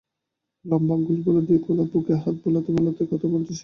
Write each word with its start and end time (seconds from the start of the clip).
লম্বা 0.65 0.93
আঙুলগুলো 0.95 1.39
দিয়ে 1.41 1.59
খোলা 1.59 1.83
বুকে 1.91 2.13
হাত 2.15 2.35
বোলাতে 2.43 2.69
বোলাতে 2.71 3.03
কথা 3.11 3.27
বলছে 3.27 3.53
সে। 3.53 3.59